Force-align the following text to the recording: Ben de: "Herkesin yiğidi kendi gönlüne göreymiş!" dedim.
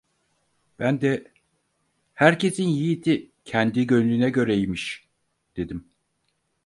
Ben 0.79 1.01
de: 1.01 1.31
"Herkesin 2.13 2.67
yiğidi 2.67 3.31
kendi 3.45 3.87
gönlüne 3.87 4.29
göreymiş!" 4.29 5.07
dedim. 5.57 5.87